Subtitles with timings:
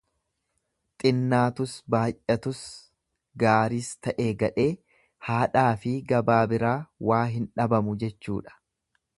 [1.01, 2.61] Xinnaatus, baay'atus,
[3.45, 4.67] gaariis ta'e gadhee,
[5.29, 6.77] haadhaafi gabaa biraa
[7.11, 8.59] waa hin dhabamu jechuudha.